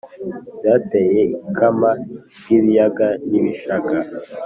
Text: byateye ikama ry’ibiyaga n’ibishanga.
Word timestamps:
byateye 0.59 1.21
ikama 1.47 1.91
ry’ibiyaga 2.39 3.07
n’ibishanga. 3.29 3.97